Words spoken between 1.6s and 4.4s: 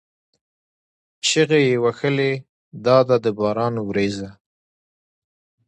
یې وهلې: دا ده د باران ورېځه!